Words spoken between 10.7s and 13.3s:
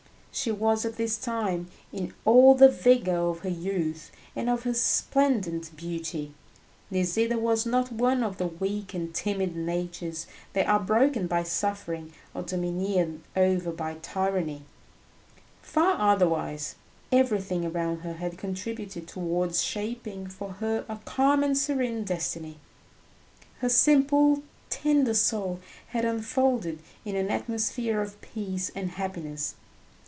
broken by suffering or domineered